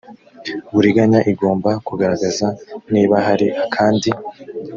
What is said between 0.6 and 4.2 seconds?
buriganya igomba kugaragaza niba hari akandi